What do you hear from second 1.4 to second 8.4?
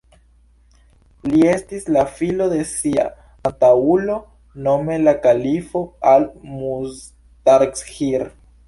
estis la filo de sia antaŭulo, nome la kalifo Al-Mustazhir.